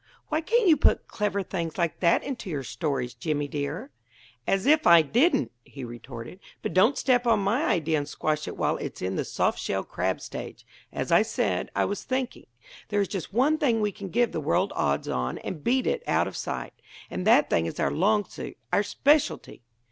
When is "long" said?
17.91-18.25